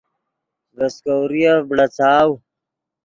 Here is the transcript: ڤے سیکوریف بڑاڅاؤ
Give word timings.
ڤے 0.77 0.87
سیکوریف 0.95 1.59
بڑاڅاؤ 1.69 2.29